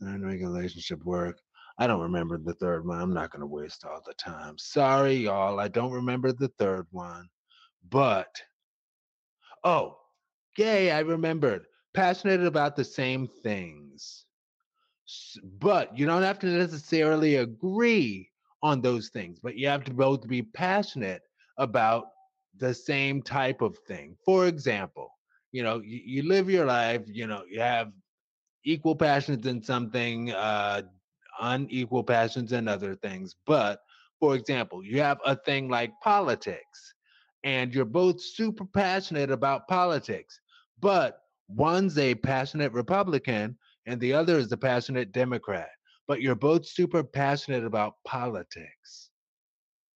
and 0.00 0.22
make 0.22 0.40
a 0.42 0.48
relationship 0.48 1.04
work. 1.04 1.38
I 1.78 1.86
don't 1.86 2.00
remember 2.00 2.38
the 2.38 2.54
third 2.54 2.86
one. 2.86 3.00
I'm 3.00 3.14
not 3.14 3.30
going 3.30 3.40
to 3.40 3.46
waste 3.46 3.84
all 3.84 4.02
the 4.04 4.14
time. 4.14 4.58
Sorry, 4.58 5.14
y'all. 5.14 5.60
I 5.60 5.68
don't 5.68 5.92
remember 5.92 6.32
the 6.32 6.50
third 6.58 6.86
one. 6.90 7.28
But, 7.88 8.34
oh, 9.64 9.96
yay, 10.56 10.90
I 10.90 11.00
remembered. 11.00 11.66
Passionate 11.94 12.44
about 12.44 12.74
the 12.74 12.84
same 12.84 13.28
things. 13.42 14.24
But 15.42 15.96
you 15.96 16.04
don't 16.04 16.22
have 16.22 16.38
to 16.40 16.46
necessarily 16.46 17.36
agree 17.36 18.27
on 18.62 18.80
those 18.80 19.08
things, 19.08 19.38
but 19.40 19.56
you 19.56 19.68
have 19.68 19.84
to 19.84 19.92
both 19.92 20.26
be 20.26 20.42
passionate 20.42 21.22
about 21.58 22.06
the 22.58 22.74
same 22.74 23.22
type 23.22 23.60
of 23.62 23.76
thing. 23.86 24.16
For 24.24 24.46
example, 24.46 25.12
you 25.52 25.62
know, 25.62 25.80
you, 25.80 26.00
you 26.04 26.22
live 26.28 26.50
your 26.50 26.66
life, 26.66 27.02
you 27.06 27.26
know, 27.26 27.44
you 27.48 27.60
have 27.60 27.92
equal 28.64 28.96
passions 28.96 29.46
in 29.46 29.62
something, 29.62 30.32
uh, 30.32 30.82
unequal 31.40 32.02
passions 32.02 32.52
in 32.52 32.66
other 32.66 32.94
things. 32.96 33.36
But 33.46 33.80
for 34.18 34.34
example, 34.34 34.84
you 34.84 35.00
have 35.00 35.18
a 35.24 35.36
thing 35.36 35.68
like 35.68 35.92
politics, 36.02 36.94
and 37.44 37.72
you're 37.72 37.84
both 37.84 38.20
super 38.20 38.64
passionate 38.64 39.30
about 39.30 39.68
politics, 39.68 40.40
but 40.80 41.20
one's 41.48 41.96
a 41.98 42.14
passionate 42.16 42.72
Republican 42.72 43.56
and 43.86 44.00
the 44.00 44.12
other 44.12 44.36
is 44.38 44.52
a 44.52 44.56
passionate 44.56 45.12
Democrat, 45.12 45.70
but 46.08 46.22
you're 46.22 46.34
both 46.34 46.66
super 46.66 47.04
passionate 47.04 47.64
about 47.64 47.94
politics. 48.04 49.10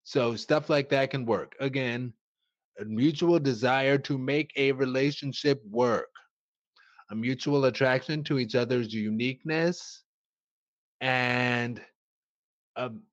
So 0.03 0.35
stuff 0.35 0.69
like 0.69 0.89
that 0.89 1.09
can 1.09 1.25
work. 1.25 1.55
Again, 1.61 2.13
a 2.79 2.85
mutual 2.85 3.39
desire 3.39 3.97
to 3.99 4.17
make 4.17 4.51
a 4.57 4.73
relationship 4.73 5.61
work, 5.69 6.09
a 7.09 7.15
mutual 7.15 7.65
attraction 7.65 8.23
to 8.25 8.37
each 8.37 8.55
other's 8.55 8.93
uniqueness, 8.93 10.03
and 10.99 11.81
um, 12.75 13.03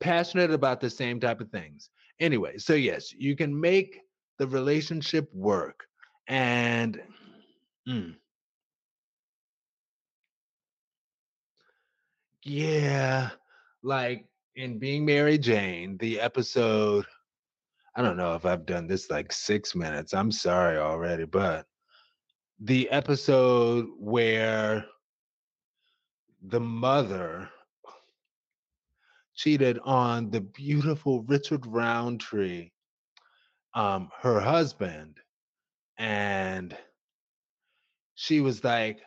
passionate 0.00 0.50
about 0.50 0.80
the 0.80 0.90
same 0.90 1.20
type 1.20 1.40
of 1.40 1.50
things. 1.50 1.90
Anyway, 2.20 2.56
so 2.56 2.74
yes, 2.74 3.12
you 3.12 3.36
can 3.36 3.58
make 3.58 4.00
the 4.38 4.46
relationship 4.46 5.28
work. 5.34 5.84
And 6.28 7.00
mm, 7.88 8.14
yeah, 12.44 13.30
like 13.82 14.26
in 14.56 14.78
Being 14.78 15.04
Mary 15.04 15.38
Jane, 15.38 15.96
the 15.98 16.20
episode 16.20 17.06
I 17.94 18.00
don't 18.00 18.16
know 18.16 18.34
if 18.34 18.46
I've 18.46 18.64
done 18.64 18.86
this 18.86 19.10
like 19.10 19.32
six 19.32 19.74
minutes. 19.74 20.14
I'm 20.14 20.32
sorry 20.32 20.78
already, 20.78 21.24
but 21.24 21.66
the 22.58 22.88
episode 22.90 23.86
where 23.98 24.86
the 26.42 26.60
mother 26.60 27.50
cheated 29.34 29.78
on 29.84 30.30
the 30.30 30.40
beautiful 30.40 31.22
Richard 31.24 31.66
Roundtree, 31.66 32.70
um, 33.74 34.08
her 34.20 34.40
husband, 34.40 35.18
and 35.98 36.74
she 38.14 38.40
was 38.40 38.64
like, 38.64 39.02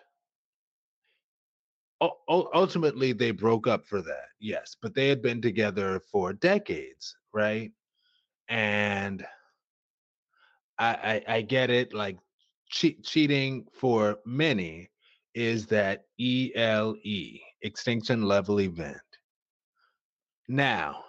ultimately 2.30 3.14
they 3.14 3.32
broke 3.32 3.68
up 3.68 3.86
for 3.86 4.02
that, 4.02 4.30
yes, 4.40 4.76
but 4.82 4.94
they 4.96 5.10
had 5.10 5.22
been 5.22 5.42
together 5.42 6.00
for 6.12 6.34
decades, 6.34 7.16
right? 7.34 7.72
and 8.50 9.26
I, 10.78 11.22
I, 11.28 11.36
I 11.36 11.42
get 11.42 11.70
it. 11.70 11.94
Like 11.94 12.18
che- 12.70 12.98
cheating 13.04 13.66
for 13.74 14.20
many 14.26 14.90
is 15.34 15.68
that 15.68 16.04
ELE, 16.20 16.96
extinction 17.62 18.24
level 18.24 18.62
event. 18.62 18.98
Now, 20.48 21.04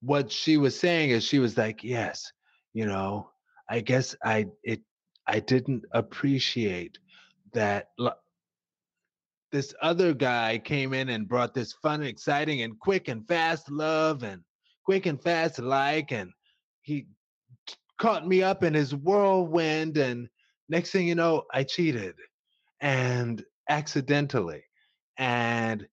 what 0.00 0.30
she 0.32 0.56
was 0.56 0.78
saying 0.78 1.10
is 1.10 1.24
she 1.24 1.38
was 1.38 1.56
like, 1.56 1.84
yes, 1.84 2.32
you 2.72 2.86
know, 2.86 3.30
I 3.68 3.80
guess 3.80 4.16
I 4.24 4.46
it 4.64 4.80
I 5.26 5.40
didn't 5.40 5.84
appreciate 5.92 6.98
that 7.52 7.88
this 9.52 9.74
other 9.82 10.14
guy 10.14 10.58
came 10.58 10.94
in 10.94 11.08
and 11.08 11.28
brought 11.28 11.54
this 11.54 11.72
fun, 11.72 12.02
exciting, 12.02 12.62
and 12.62 12.78
quick 12.78 13.08
and 13.08 13.26
fast 13.26 13.70
love 13.70 14.22
and 14.22 14.42
quick 14.84 15.06
and 15.06 15.20
fast 15.22 15.58
like, 15.58 16.12
and 16.12 16.30
he 16.82 17.06
caught 17.98 18.26
me 18.26 18.42
up 18.42 18.62
in 18.62 18.74
his 18.74 18.94
whirlwind. 18.94 19.96
And 19.96 20.28
next 20.68 20.90
thing 20.90 21.06
you 21.06 21.14
know, 21.14 21.44
I 21.52 21.64
cheated 21.64 22.14
and 22.80 23.44
accidentally. 23.68 24.62
And 25.18 25.86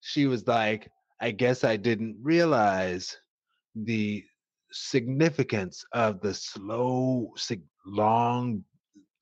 she 0.00 0.26
was 0.26 0.46
like, 0.46 0.90
I 1.20 1.30
guess 1.30 1.64
I 1.64 1.76
didn't 1.76 2.16
realize 2.20 3.16
the 3.76 4.24
significance 4.72 5.84
of 5.92 6.20
the 6.20 6.34
slow, 6.34 7.32
long, 7.86 8.64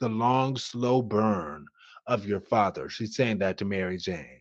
the 0.01 0.09
long, 0.09 0.57
slow 0.57 1.03
burn 1.03 1.67
of 2.07 2.27
your 2.27 2.41
father. 2.41 2.89
She's 2.89 3.17
saying 3.17 3.39
that 3.39 3.59
to 3.59 3.65
Mary 3.65 3.97
Jane. 3.97 4.41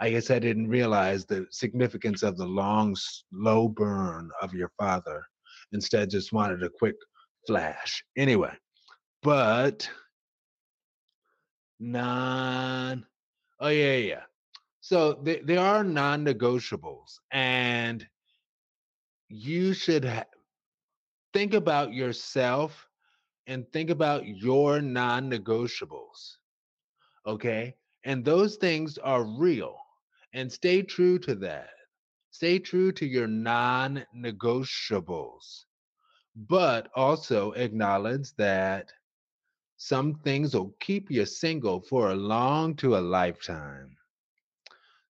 I 0.00 0.10
guess 0.10 0.30
I 0.30 0.38
didn't 0.38 0.68
realize 0.68 1.24
the 1.24 1.46
significance 1.50 2.22
of 2.22 2.36
the 2.36 2.46
long, 2.46 2.96
slow 2.96 3.68
burn 3.68 4.30
of 4.40 4.52
your 4.52 4.72
father. 4.78 5.22
Instead, 5.72 6.10
just 6.10 6.32
wanted 6.32 6.62
a 6.62 6.68
quick 6.68 6.96
flash. 7.46 8.02
Anyway, 8.16 8.52
but 9.22 9.88
non. 11.78 13.06
Oh 13.60 13.68
yeah, 13.68 13.96
yeah. 13.96 14.22
So 14.80 15.20
they, 15.22 15.38
they 15.38 15.56
are 15.56 15.84
non-negotiables, 15.84 17.20
and 17.30 18.04
you 19.28 19.72
should 19.72 20.04
ha- 20.04 20.24
think 21.32 21.54
about 21.54 21.92
yourself 21.92 22.88
and 23.46 23.70
think 23.72 23.90
about 23.90 24.26
your 24.26 24.80
non-negotiables. 24.80 26.38
Okay, 27.26 27.76
and 28.04 28.24
those 28.24 28.56
things 28.56 28.98
are 28.98 29.24
real 29.24 29.76
and 30.34 30.50
stay 30.50 30.82
true 30.82 31.18
to 31.20 31.34
that. 31.36 31.70
Stay 32.30 32.58
true 32.58 32.90
to 32.92 33.06
your 33.06 33.26
non 33.28 34.04
negotiables, 34.16 35.64
but 36.34 36.90
also 36.94 37.52
acknowledge 37.52 38.34
that 38.36 38.90
some 39.76 40.14
things 40.14 40.54
will 40.54 40.74
keep 40.80 41.10
you 41.10 41.24
single 41.26 41.80
for 41.80 42.10
a 42.10 42.14
long 42.14 42.74
to 42.76 42.96
a 42.96 42.98
lifetime. 42.98 43.96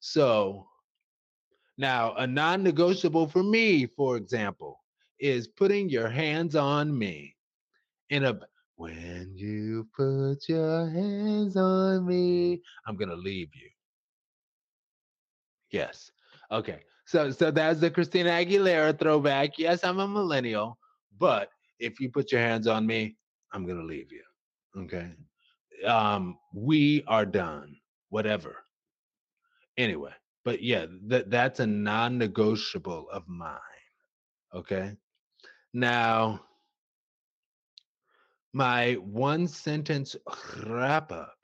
So, 0.00 0.66
now 1.78 2.14
a 2.14 2.26
non 2.26 2.62
negotiable 2.62 3.28
for 3.28 3.42
me, 3.42 3.86
for 3.86 4.16
example, 4.16 4.80
is 5.18 5.48
putting 5.48 5.88
your 5.88 6.08
hands 6.08 6.56
on 6.56 6.96
me 6.96 7.36
in 8.10 8.24
a 8.24 8.40
when 8.76 9.32
you 9.36 9.88
put 9.96 10.48
your 10.48 10.88
hands 10.90 11.56
on 11.56 12.06
me, 12.06 12.62
I'm 12.86 12.96
to 12.96 13.16
leave 13.16 13.50
you. 13.54 13.70
Yes. 15.70 16.10
Okay. 16.50 16.80
So 17.06 17.30
so 17.30 17.50
that's 17.50 17.80
the 17.80 17.90
Christina 17.90 18.30
Aguilera 18.30 18.98
throwback. 18.98 19.58
Yes, 19.58 19.84
I'm 19.84 19.98
a 20.00 20.08
millennial, 20.08 20.78
but 21.18 21.50
if 21.78 22.00
you 22.00 22.10
put 22.10 22.30
your 22.32 22.40
hands 22.40 22.66
on 22.66 22.86
me, 22.86 23.16
I'm 23.52 23.66
gonna 23.66 23.82
leave 23.82 24.10
you. 24.12 24.22
Okay. 24.82 25.10
Um, 25.86 26.38
we 26.54 27.02
are 27.08 27.26
done. 27.26 27.76
Whatever. 28.10 28.56
Anyway, 29.78 30.12
but 30.44 30.62
yeah, 30.62 30.86
that 31.06 31.30
that's 31.30 31.60
a 31.60 31.66
non-negotiable 31.66 33.08
of 33.10 33.26
mine. 33.26 33.58
Okay. 34.54 34.96
Now, 35.72 36.40
my 38.52 38.94
one 38.94 39.46
sentence 39.48 40.16
wrap 40.66 41.12
up 41.12 41.42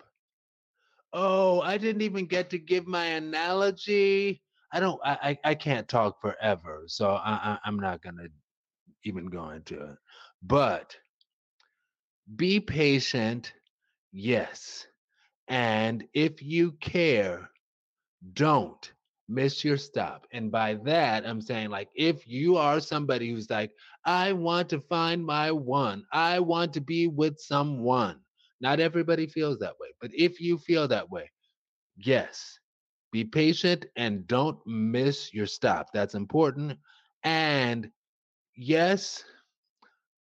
Oh, 1.13 1.61
I 1.63 1.79
didn't 1.79 2.03
even 2.03 2.27
get 2.27 2.51
to 2.51 2.59
give 2.59 2.87
my 2.87 3.07
analogy. 3.07 4.43
I 4.73 4.81
don't. 4.81 5.01
I 5.05 5.39
I, 5.45 5.51
I 5.51 5.55
can't 5.55 5.89
talk 5.89 6.21
forever, 6.21 6.85
so 6.87 7.13
I, 7.13 7.33
I 7.33 7.59
I'm 7.65 7.79
not 7.79 8.03
gonna 8.03 8.29
even 9.05 9.27
go 9.27 9.51
into 9.51 9.83
it. 9.83 9.97
But 10.43 10.97
be 12.37 12.61
patient, 12.61 13.55
yes. 14.13 14.87
And 15.49 16.05
if 16.13 16.43
you 16.43 16.73
care, 16.73 17.51
don't 18.35 18.93
miss 19.29 19.65
your 19.65 19.77
stop. 19.77 20.27
And 20.33 20.51
by 20.51 20.75
that, 20.85 21.27
I'm 21.27 21.41
saying, 21.41 21.71
like, 21.71 21.89
if 21.95 22.27
you 22.27 22.57
are 22.57 22.81
somebody 22.81 23.31
who's 23.31 23.51
like, 23.51 23.73
I 24.05 24.33
want 24.33 24.69
to 24.71 24.81
find 24.81 25.25
my 25.25 25.51
one, 25.53 26.05
I 26.13 26.41
want 26.41 26.73
to 26.75 26.81
be 26.81 27.07
with 27.09 27.39
someone, 27.41 28.21
not 28.61 28.81
everybody 28.81 29.27
feels 29.27 29.59
that 29.61 29.79
way, 29.81 29.89
but 30.01 30.11
if 30.15 30.41
you 30.41 30.59
feel 30.59 30.89
that 30.89 31.11
way, 31.11 31.31
yes, 31.97 32.59
be 33.13 33.25
patient 33.25 33.87
and 33.97 34.27
don't 34.27 34.59
miss 34.67 35.33
your 35.35 35.47
stop. 35.47 35.89
That's 35.93 36.15
important. 36.15 36.79
And 37.25 37.91
yes, 38.57 39.25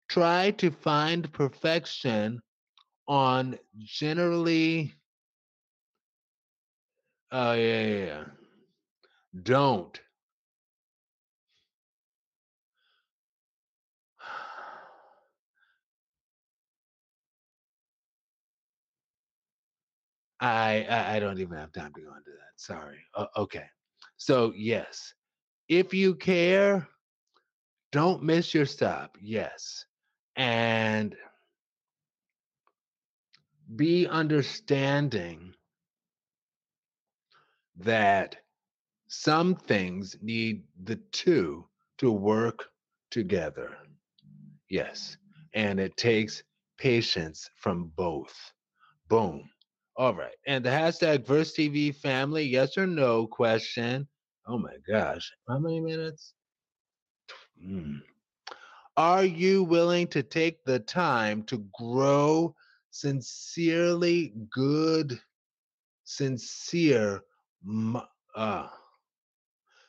try 0.08 0.50
to 0.50 0.70
find 0.70 1.32
perfection 1.32 2.40
on 3.08 3.58
generally 3.78 4.94
oh 7.32 7.52
yeah, 7.52 7.82
yeah, 7.82 8.04
yeah. 8.06 8.24
Don't 9.42 10.00
I, 20.40 20.86
I 20.88 21.16
I 21.16 21.20
don't 21.20 21.40
even 21.40 21.58
have 21.58 21.72
time 21.72 21.92
to 21.94 22.00
go 22.00 22.08
into 22.16 22.30
that. 22.30 22.52
Sorry. 22.56 22.98
Uh, 23.14 23.26
okay. 23.36 23.64
So 24.16 24.52
yes, 24.56 25.14
if 25.68 25.92
you 25.94 26.14
care, 26.14 26.88
don't 27.92 28.22
miss 28.22 28.54
your 28.54 28.66
stop. 28.66 29.16
Yes, 29.20 29.84
and 30.36 31.16
be 33.76 34.06
understanding 34.06 35.54
that 37.76 38.36
some 39.08 39.54
things 39.56 40.16
need 40.22 40.64
the 40.84 40.96
two 41.12 41.66
to 41.98 42.12
work 42.12 42.68
together. 43.10 43.76
Yes, 44.70 45.16
and 45.54 45.80
it 45.80 45.96
takes 45.96 46.42
patience 46.78 47.50
from 47.56 47.92
both. 47.96 48.52
Boom. 49.08 49.50
All 49.96 50.14
right. 50.14 50.34
And 50.46 50.64
the 50.64 50.70
hashtag 50.70 51.26
Verse 51.26 51.52
TV 51.52 51.92
family, 51.92 52.44
yes 52.44 52.76
or 52.78 52.86
no 52.86 53.26
question. 53.26 54.08
Oh 54.46 54.58
my 54.58 54.76
gosh. 54.88 55.30
How 55.48 55.58
many 55.58 55.80
minutes? 55.80 56.34
Mm. 57.62 58.02
Are 58.96 59.24
you 59.24 59.64
willing 59.64 60.08
to 60.08 60.22
take 60.22 60.64
the 60.64 60.78
time 60.80 61.44
to 61.44 61.64
grow 61.78 62.54
sincerely 62.90 64.34
good, 64.50 65.20
sincere, 66.04 67.22
uh, 68.34 68.68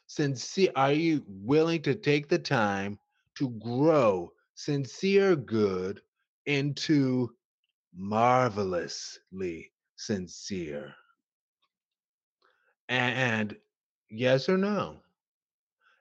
sincere? 0.10 0.72
Are 0.76 0.92
you 0.92 1.24
willing 1.28 1.84
to 1.84 1.94
take 1.94 2.28
the 2.28 2.40
time 2.40 3.00
to 3.36 3.50
grow 3.52 4.34
sincere 4.56 5.36
good 5.36 6.02
into 6.46 7.30
marvelously 7.96 9.72
sincere? 9.96 10.94
And, 12.90 13.56
yes 14.10 14.50
or 14.50 14.58
no? 14.58 14.98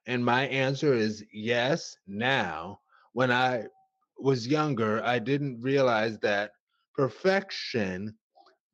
And 0.07 0.25
my 0.25 0.47
answer 0.49 0.94
is 0.94 1.23
yes, 1.33 1.99
now. 2.07 2.81
When 3.12 3.31
I 3.31 3.66
was 4.18 4.49
younger, 4.49 5.05
I 5.05 5.18
didn't 5.18 5.61
realize 5.61 6.18
that 6.21 6.53
perfection 6.94 8.16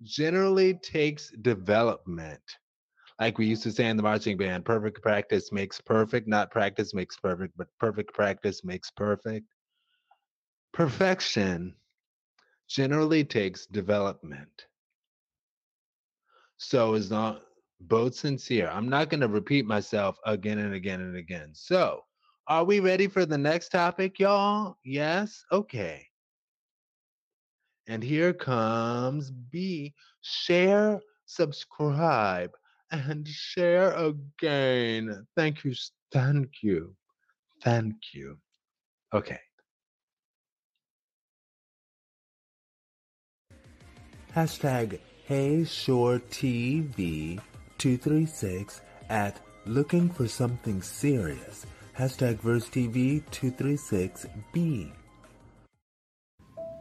generally 0.04 0.74
takes 0.74 1.32
development. 1.42 2.40
Like 3.20 3.38
we 3.38 3.46
used 3.46 3.62
to 3.62 3.72
say 3.72 3.86
in 3.88 3.96
the 3.96 4.02
marching 4.02 4.36
band, 4.36 4.64
perfect 4.64 5.00
practice 5.00 5.52
makes 5.52 5.80
perfect, 5.80 6.26
not 6.26 6.50
practice 6.50 6.94
makes 6.94 7.16
perfect, 7.16 7.56
but 7.56 7.68
perfect 7.78 8.12
practice 8.12 8.64
makes 8.64 8.90
perfect. 8.90 9.46
Perfection 10.72 11.74
generally 12.68 13.24
takes 13.24 13.66
development. 13.66 14.66
So 16.56 16.94
is 16.94 17.10
not 17.10 17.42
both 17.80 18.14
sincere. 18.14 18.68
I'm 18.68 18.88
not 18.88 19.10
going 19.10 19.20
to 19.20 19.28
repeat 19.28 19.66
myself 19.66 20.16
again 20.26 20.58
and 20.58 20.74
again 20.74 21.00
and 21.00 21.16
again. 21.16 21.50
So, 21.52 22.02
are 22.48 22.64
we 22.64 22.80
ready 22.80 23.06
for 23.06 23.24
the 23.24 23.38
next 23.38 23.70
topic, 23.70 24.18
y'all? 24.18 24.76
Yes? 24.84 25.44
Okay. 25.52 26.06
And 27.86 28.02
here 28.02 28.32
comes 28.32 29.30
B. 29.30 29.94
Share, 30.22 31.00
subscribe, 31.26 32.50
and 32.94 33.26
share 33.26 33.92
again. 33.92 35.26
Thank 35.36 35.64
you. 35.64 35.74
Thank 36.12 36.62
you. 36.62 36.94
Thank 37.62 37.96
you. 38.12 38.38
Okay. 39.12 39.40
Hashtag 44.34 44.98
Hey 45.26 45.64
Shore 45.64 46.20
TV 46.30 47.40
236 47.78 48.80
at 49.08 49.40
Looking 49.66 50.10
for 50.10 50.26
Something 50.26 50.82
Serious. 50.82 51.66
Hashtag 51.96 52.40
Verse 52.40 52.68
TV 52.68 53.22
236B. 53.30 55.03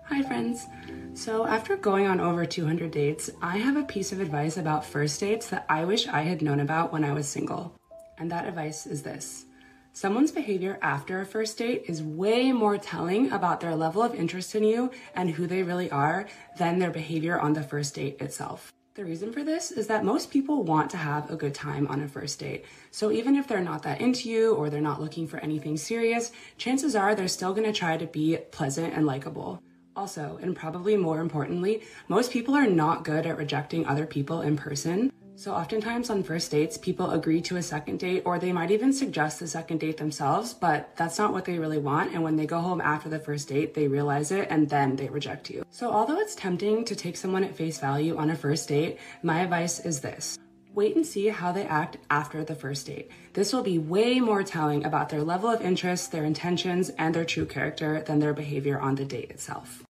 Hi, 0.08 0.22
friends. 0.22 0.68
So, 1.14 1.48
after 1.48 1.78
going 1.78 2.08
on 2.08 2.20
over 2.20 2.46
200 2.46 2.92
dates, 2.92 3.30
I 3.42 3.58
have 3.58 3.78
a 3.78 3.84
piece 3.84 4.12
of 4.12 4.20
advice 4.20 4.58
about 4.58 4.86
first 4.86 5.18
dates 5.20 5.48
that 5.48 5.66
I 5.70 5.86
wish 5.86 6.08
I 6.08 6.24
had 6.24 6.42
known 6.42 6.60
about 6.60 6.92
when 6.92 7.06
I 7.06 7.14
was 7.14 7.28
single. 7.28 7.74
And 8.18 8.30
that 8.30 8.46
advice 8.46 8.86
is 8.86 9.04
this 9.04 9.46
Someone's 9.94 10.32
behavior 10.32 10.78
after 10.82 11.22
a 11.22 11.26
first 11.26 11.58
date 11.58 11.84
is 11.88 12.04
way 12.04 12.52
more 12.52 12.78
telling 12.78 13.32
about 13.32 13.62
their 13.62 13.76
level 13.76 14.04
of 14.04 14.14
interest 14.14 14.56
in 14.56 14.64
you 14.64 14.92
and 15.16 15.30
who 15.30 15.48
they 15.48 15.64
really 15.64 15.90
are 15.90 16.28
than 16.58 16.80
their 16.80 16.92
behavior 16.92 17.40
on 17.40 17.54
the 17.54 17.64
first 17.64 17.96
date 17.96 18.20
itself. 18.20 18.74
The 18.96 19.06
reason 19.06 19.32
for 19.32 19.44
this 19.44 19.72
is 19.72 19.88
that 19.88 20.04
most 20.04 20.30
people 20.30 20.64
want 20.64 20.92
to 20.92 20.98
have 20.98 21.32
a 21.32 21.36
good 21.38 21.56
time 21.56 21.88
on 21.88 22.02
a 22.02 22.08
first 22.08 22.40
date. 22.40 22.66
So 22.92 23.10
even 23.10 23.36
if 23.36 23.48
they're 23.48 23.62
not 23.62 23.84
that 23.84 24.02
into 24.02 24.30
you 24.30 24.54
or 24.54 24.70
they're 24.70 24.82
not 24.82 25.02
looking 25.02 25.28
for 25.28 25.38
anything 25.40 25.78
serious, 25.78 26.32
chances 26.58 26.96
are 26.96 27.16
they're 27.16 27.28
still 27.28 27.54
gonna 27.54 27.74
try 27.74 27.98
to 27.98 28.06
be 28.06 28.38
pleasant 28.52 28.94
and 28.94 29.06
likable. 29.06 29.62
Also, 29.96 30.40
and 30.42 30.56
probably 30.56 30.98
more 30.98 31.20
importantly, 31.20 31.84
most 32.08 32.32
people 32.32 32.56
are 32.56 32.66
not 32.66 33.04
good 33.04 33.26
at 33.26 33.38
rejecting 33.38 33.86
other 33.86 34.06
people 34.06 34.42
in 34.42 34.58
person. 34.58 35.12
So, 35.36 35.54
oftentimes 35.54 36.10
on 36.10 36.24
first 36.24 36.52
dates, 36.52 36.78
people 36.78 37.12
agree 37.12 37.42
to 37.42 37.58
a 37.58 37.64
second 37.64 38.00
date 38.00 38.22
or 38.24 38.38
they 38.38 38.54
might 38.54 38.70
even 38.70 38.94
suggest 38.94 39.40
the 39.40 39.48
second 39.48 39.80
date 39.80 39.98
themselves, 39.98 40.54
but 40.54 40.96
that's 40.96 41.18
not 41.18 41.34
what 41.34 41.46
they 41.46 41.58
really 41.58 41.80
want. 41.80 42.14
And 42.14 42.24
when 42.24 42.36
they 42.36 42.46
go 42.46 42.60
home 42.60 42.82
after 42.82 43.10
the 43.10 43.20
first 43.20 43.50
date, 43.50 43.74
they 43.74 43.88
realize 43.88 44.32
it 44.32 44.48
and 44.52 44.70
then 44.70 44.96
they 44.96 45.10
reject 45.10 45.50
you. 45.50 45.66
So, 45.72 45.92
although 45.92 46.20
it's 46.20 46.36
tempting 46.36 46.86
to 46.86 46.96
take 46.96 47.18
someone 47.18 47.44
at 47.44 47.56
face 47.56 47.80
value 47.80 48.16
on 48.16 48.30
a 48.30 48.36
first 48.36 48.70
date, 48.70 49.00
my 49.24 49.42
advice 49.42 49.80
is 49.80 50.02
this. 50.02 50.38
Wait 50.74 50.96
and 50.96 51.06
see 51.06 51.28
how 51.28 51.52
they 51.52 51.66
act 51.66 51.98
after 52.10 52.44
the 52.44 52.56
first 52.56 52.88
date. 52.88 53.12
This 53.34 53.54
will 53.54 53.62
be 53.62 53.78
way 53.78 54.20
more 54.20 54.44
telling 54.44 54.84
about 54.84 55.10
their 55.10 55.22
level 55.22 55.50
of 55.50 55.62
interest, 55.62 56.12
their 56.12 56.26
intentions, 56.26 56.90
and 56.98 57.14
their 57.14 57.26
true 57.26 57.46
character 57.46 58.02
than 58.02 58.18
their 58.18 58.34
behavior 58.34 58.80
on 58.80 58.96
the 58.96 59.06
date 59.06 59.30
itself. 59.30 59.84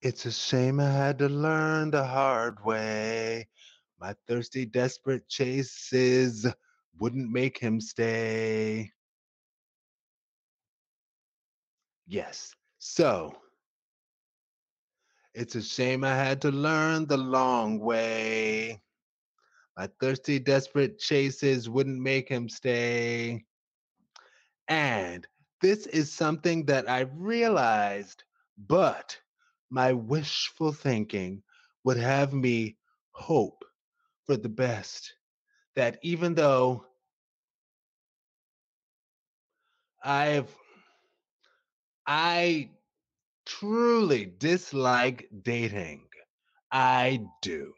It's 0.00 0.24
a 0.24 0.32
shame 0.32 0.80
I 0.80 0.90
had 0.90 1.18
to 1.18 1.28
learn 1.28 1.90
the 1.90 2.04
hard 2.04 2.64
way. 2.64 3.48
My 4.00 4.14
thirsty, 4.26 4.64
desperate 4.64 5.28
chases 5.28 6.46
wouldn't 6.98 7.30
make 7.30 7.58
him 7.58 7.80
stay. 7.80 8.92
Yes. 12.06 12.54
So, 12.78 13.34
it's 15.36 15.54
a 15.54 15.62
shame 15.62 16.02
I 16.02 16.14
had 16.14 16.40
to 16.42 16.50
learn 16.50 17.06
the 17.06 17.18
long 17.18 17.78
way. 17.78 18.80
My 19.76 19.88
thirsty, 20.00 20.38
desperate 20.38 20.98
chases 20.98 21.68
wouldn't 21.68 22.00
make 22.00 22.26
him 22.26 22.48
stay. 22.48 23.44
And 24.68 25.26
this 25.60 25.86
is 25.86 26.10
something 26.10 26.64
that 26.66 26.88
I 26.88 27.00
realized, 27.00 28.24
but 28.66 29.18
my 29.68 29.92
wishful 29.92 30.72
thinking 30.72 31.42
would 31.84 31.98
have 31.98 32.32
me 32.32 32.78
hope 33.12 33.62
for 34.24 34.38
the 34.38 34.48
best. 34.48 35.12
That 35.74 35.98
even 36.00 36.34
though 36.34 36.86
I've, 40.02 40.48
I 42.06 42.70
truly 43.46 44.26
dislike 44.26 45.28
dating, 45.42 46.02
I 46.70 47.20
do. 47.40 47.72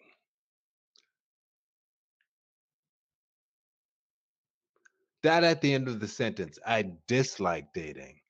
That 5.23 5.45
at 5.45 5.61
the 5.61 5.75
end 5.75 5.89
of 5.89 6.01
the 6.01 6.09
sentence, 6.09 6.59
I 6.67 6.91
dislike 7.07 7.73
dating. 7.75 8.21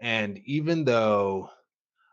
And 0.00 0.40
even 0.44 0.84
though 0.84 1.50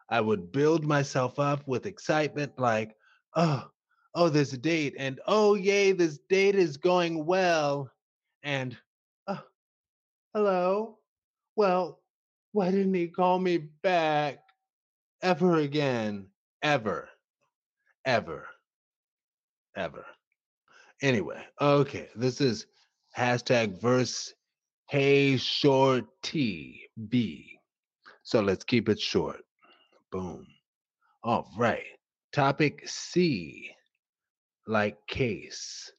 I 0.09 0.21
would 0.21 0.51
build 0.51 0.85
myself 0.85 1.39
up 1.39 1.67
with 1.67 1.85
excitement, 1.85 2.53
like, 2.57 2.95
oh, 3.35 3.67
oh, 4.15 4.29
there's 4.29 4.53
a 4.53 4.57
date, 4.57 4.95
and 4.97 5.19
oh, 5.27 5.55
yay, 5.55 5.91
this 5.91 6.19
date 6.29 6.55
is 6.55 6.77
going 6.77 7.25
well. 7.25 7.91
And, 8.43 8.77
oh, 9.27 9.43
hello. 10.33 10.99
Well, 11.55 11.99
why 12.51 12.71
didn't 12.71 12.93
he 12.93 13.07
call 13.07 13.39
me 13.39 13.57
back 13.57 14.39
ever 15.21 15.57
again? 15.57 16.27
Ever, 16.61 17.09
ever, 18.05 18.47
ever. 19.75 20.05
Anyway, 21.01 21.41
okay, 21.61 22.09
this 22.15 22.41
is 22.41 22.65
hashtag 23.17 23.79
verse 23.81 24.33
Hey 24.89 25.37
Short 25.37 26.05
TV. 26.23 27.45
So 28.23 28.41
let's 28.41 28.63
keep 28.63 28.89
it 28.89 28.99
short. 28.99 29.41
Boom. 30.11 30.45
All 31.23 31.49
right. 31.57 31.83
Topic 32.33 32.83
C, 32.85 33.71
like 34.67 34.97
Case, 35.07 35.91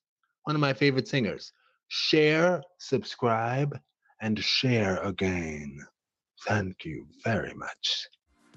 one 0.45 0.55
of 0.55 0.61
my 0.61 0.73
favorite 0.73 1.09
singers. 1.09 1.53
Share, 1.89 2.63
subscribe, 2.79 3.79
and 4.21 4.39
share 4.39 4.97
again. 5.03 5.79
Thank 6.47 6.85
you 6.85 7.07
very 7.25 7.53
much. 7.55 8.09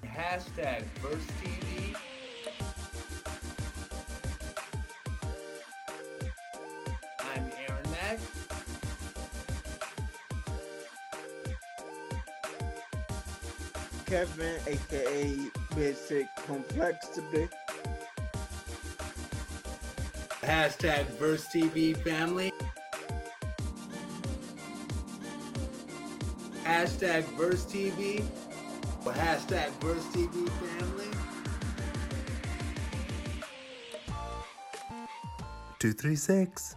Hashtag 0.06 0.82
Verse 1.00 1.26
TV. 1.42 1.96
I'm 7.20 7.50
Aaron 7.68 7.90
Mack. 7.90 8.18
Kevin, 14.06 14.60
aka 14.66 15.36
Basic 15.74 16.26
Complexity. 16.46 17.48
Hashtag 20.42 21.04
Verse 21.18 21.46
TV 21.46 21.96
family. 21.96 22.52
Hashtag 26.64 27.24
Verse 27.36 27.64
TV. 27.64 28.22
Hashtag 29.12 29.70
Verse 29.80 30.04
TV 30.12 30.48
family. 30.48 31.10
236. 35.78 36.76